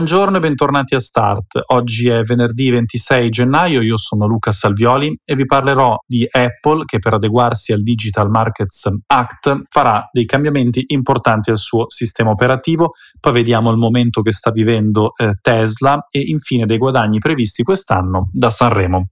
[0.00, 1.60] Buongiorno e bentornati a Start.
[1.72, 6.98] Oggi è venerdì 26 gennaio, io sono Luca Salvioli e vi parlerò di Apple che
[6.98, 13.32] per adeguarsi al Digital Markets Act farà dei cambiamenti importanti al suo sistema operativo, poi
[13.34, 18.48] vediamo il momento che sta vivendo eh, Tesla e infine dei guadagni previsti quest'anno da
[18.48, 19.08] Sanremo.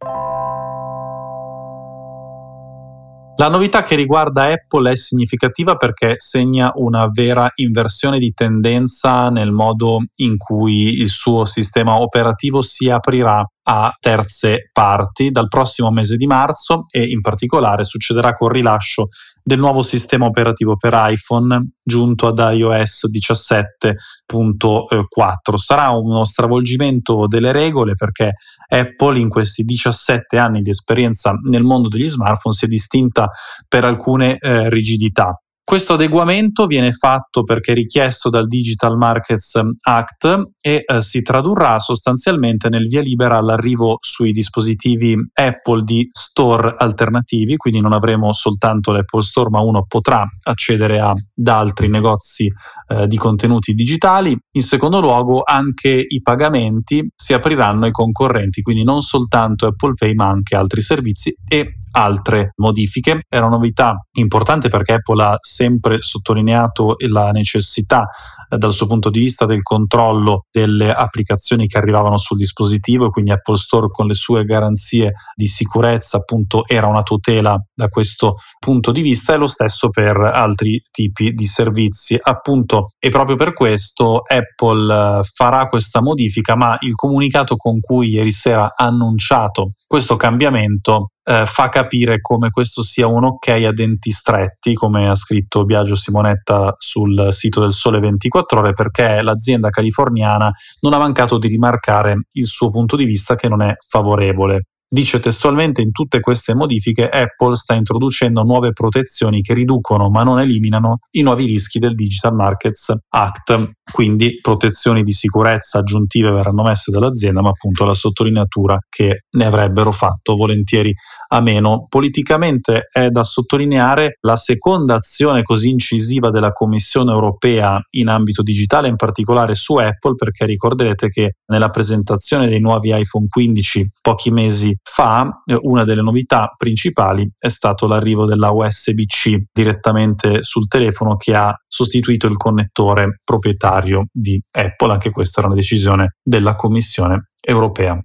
[3.40, 9.52] La novità che riguarda Apple è significativa perché segna una vera inversione di tendenza nel
[9.52, 16.16] modo in cui il suo sistema operativo si aprirà a terze parti dal prossimo mese
[16.16, 19.06] di marzo e in particolare succederà col rilascio
[19.48, 25.56] del nuovo sistema operativo per iPhone giunto ad iOS 17.4.
[25.56, 28.34] Sarà uno stravolgimento delle regole perché
[28.68, 33.30] Apple in questi 17 anni di esperienza nel mondo degli smartphone si è distinta
[33.66, 35.40] per alcune eh, rigidità.
[35.68, 42.70] Questo adeguamento viene fatto perché richiesto dal Digital Markets Act e eh, si tradurrà sostanzialmente
[42.70, 49.20] nel via libera all'arrivo sui dispositivi Apple di store alternativi, quindi non avremo soltanto l'Apple
[49.20, 52.50] Store, ma uno potrà accedere ad altri negozi
[52.86, 54.34] eh, di contenuti digitali.
[54.52, 60.14] In secondo luogo, anche i pagamenti si apriranno ai concorrenti, quindi non soltanto Apple Pay,
[60.14, 63.22] ma anche altri servizi e altre modifiche.
[63.28, 68.08] È una novità importante perché Apple ha sempre sottolineato la necessità
[68.48, 73.56] dal suo punto di vista del controllo delle applicazioni che arrivavano sul dispositivo, quindi Apple
[73.56, 79.02] Store con le sue garanzie di sicurezza appunto era una tutela da questo punto di
[79.02, 82.16] vista e lo stesso per altri tipi di servizi.
[82.20, 88.10] Appunto e proprio per questo Apple eh, farà questa modifica ma il comunicato con cui
[88.10, 93.72] ieri sera ha annunciato questo cambiamento eh, fa capire come questo sia un ok a
[93.72, 99.70] denti stretti, come ha scritto Biagio Simonetta sul sito del Sole 24 ore, perché l'azienda
[99.70, 100.50] californiana
[100.80, 104.66] non ha mancato di rimarcare il suo punto di vista che non è favorevole.
[104.90, 110.40] Dice testualmente in tutte queste modifiche Apple sta introducendo nuove protezioni che riducono ma non
[110.40, 116.90] eliminano i nuovi rischi del Digital Markets Act, quindi protezioni di sicurezza aggiuntive verranno messe
[116.90, 120.94] dall'azienda ma appunto la sottolineatura che ne avrebbero fatto volentieri
[121.28, 121.84] a meno.
[121.86, 128.88] Politicamente è da sottolineare la seconda azione così incisiva della Commissione europea in ambito digitale,
[128.88, 134.76] in particolare su Apple perché ricorderete che nella presentazione dei nuovi iPhone 15 pochi mesi
[134.90, 141.34] fa, eh, una delle novità principali è stato l'arrivo della USB-C direttamente sul telefono che
[141.34, 144.92] ha sostituito il connettore proprietario di Apple.
[144.92, 148.00] Anche questa era una decisione della Commissione europea.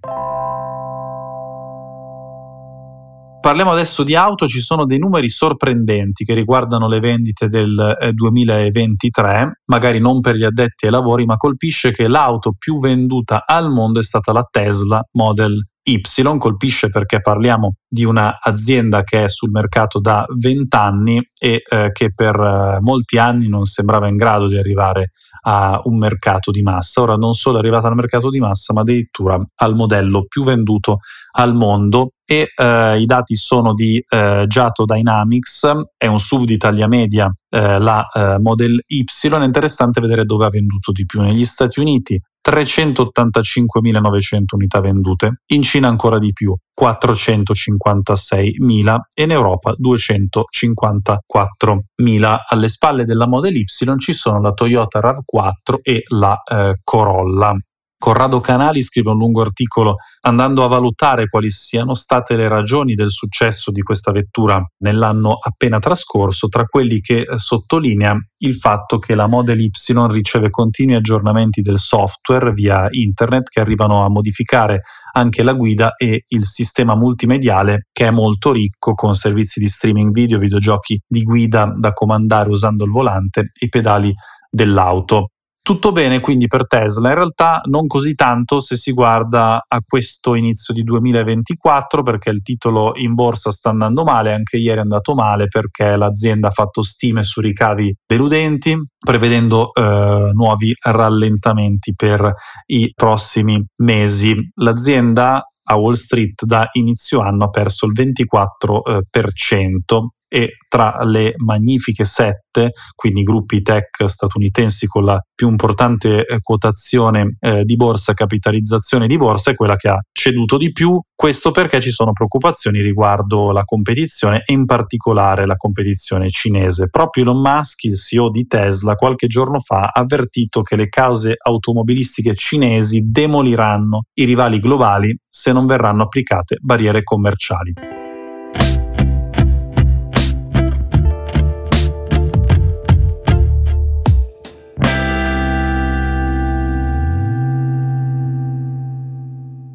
[3.40, 9.40] Parliamo adesso di auto, ci sono dei numeri sorprendenti che riguardano le vendite del 2023,
[9.40, 13.70] eh, magari non per gli addetti ai lavori, ma colpisce che l'auto più venduta al
[13.70, 16.00] mondo è stata la Tesla Model Y
[16.38, 22.12] colpisce perché parliamo di un'azienda che è sul mercato da 20 anni e eh, che
[22.14, 25.10] per eh, molti anni non sembrava in grado di arrivare
[25.42, 27.02] a un mercato di massa.
[27.02, 31.00] Ora non solo è arrivata al mercato di massa, ma addirittura al modello più venduto
[31.32, 35.68] al mondo e eh, i dati sono di eh, Giato Dynamics,
[35.98, 40.46] è un sub di taglia media, eh, la eh, Model Y, è interessante vedere dove
[40.46, 41.20] ha venduto di più.
[41.20, 49.74] Negli Stati Uniti 385.900 unità vendute, in Cina ancora di più, 456.000 e in Europa
[49.80, 52.36] 254.000.
[52.48, 53.64] Alle spalle della Model Y
[53.98, 57.56] ci sono la Toyota RAV4 e la eh, Corolla.
[58.04, 63.08] Corrado Canali scrive un lungo articolo andando a valutare quali siano state le ragioni del
[63.08, 69.14] successo di questa vettura nell'anno appena trascorso, tra quelli che eh, sottolinea il fatto che
[69.14, 69.70] la Model Y
[70.10, 76.24] riceve continui aggiornamenti del software via internet che arrivano a modificare anche la guida e
[76.28, 81.72] il sistema multimediale che è molto ricco con servizi di streaming video, videogiochi di guida
[81.74, 84.12] da comandare usando il volante e i pedali
[84.50, 85.30] dell'auto.
[85.66, 90.34] Tutto bene quindi per Tesla, in realtà non così tanto se si guarda a questo
[90.34, 95.14] inizio di 2024 perché il titolo in borsa sta andando male, anche ieri è andato
[95.14, 102.34] male perché l'azienda ha fatto stime su ricavi deludenti, prevedendo eh, nuovi rallentamenti per
[102.66, 104.36] i prossimi mesi.
[104.56, 112.04] L'azienda a Wall Street da inizio anno ha perso il 24% e tra le magnifiche
[112.04, 119.06] sette, quindi gruppi tech statunitensi con la più importante eh, quotazione eh, di borsa, capitalizzazione
[119.06, 121.00] di borsa, è quella che ha ceduto di più.
[121.14, 126.88] Questo perché ci sono preoccupazioni riguardo la competizione e in particolare la competizione cinese.
[126.88, 131.36] Proprio Elon Musk, il CEO di Tesla, qualche giorno fa ha avvertito che le cause
[131.38, 137.93] automobilistiche cinesi demoliranno i rivali globali se non verranno applicate barriere commerciali.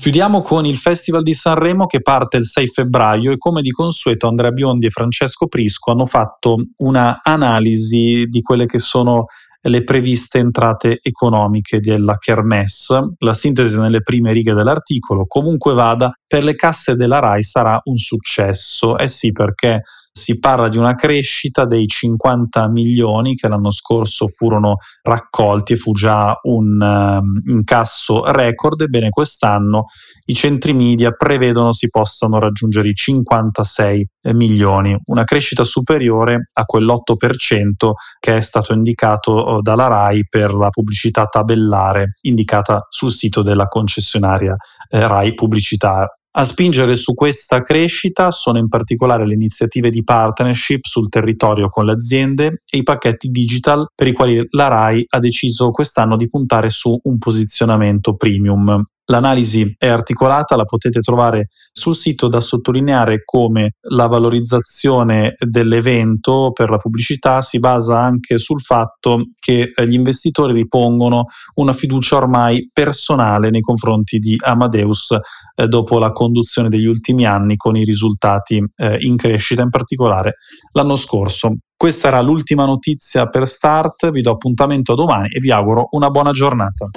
[0.09, 4.27] Chiudiamo con il Festival di Sanremo che parte il 6 febbraio e come di consueto
[4.27, 9.25] Andrea Biondi e Francesco Prisco hanno fatto una analisi di quelle che sono
[9.61, 13.17] le previste entrate economiche della Kermesse.
[13.19, 15.27] La sintesi nelle prime righe dell'articolo.
[15.27, 18.97] Comunque vada, per le casse della RAI sarà un successo.
[18.97, 19.83] Eh sì, perché
[20.19, 25.93] si parla di una crescita dei 50 milioni che l'anno scorso furono raccolti e fu
[25.93, 28.81] già un um, incasso record.
[28.81, 29.85] Ebbene, quest'anno
[30.25, 37.91] i centri media prevedono si possano raggiungere i 56 milioni, una crescita superiore a quell'8%
[38.19, 43.67] che è stato indicato oh, dalla RAI per la pubblicità tabellare indicata sul sito della
[43.67, 44.55] concessionaria
[44.89, 50.85] eh, RAI Pubblicità a spingere su questa crescita sono in particolare le iniziative di partnership
[50.85, 55.19] sul territorio con le aziende e i pacchetti digital per i quali la RAI ha
[55.19, 58.83] deciso quest'anno di puntare su un posizionamento premium.
[59.09, 66.69] L'analisi è articolata, la potete trovare sul sito da sottolineare come la valorizzazione dell'evento per
[66.69, 71.25] la pubblicità si basa anche sul fatto che eh, gli investitori ripongono
[71.55, 75.17] una fiducia ormai personale nei confronti di Amadeus
[75.55, 80.35] eh, dopo la conduzione degli ultimi anni con i risultati eh, in crescita, in particolare
[80.73, 81.55] l'anno scorso.
[81.75, 86.09] Questa era l'ultima notizia per Start, vi do appuntamento a domani e vi auguro una
[86.09, 86.89] buona giornata.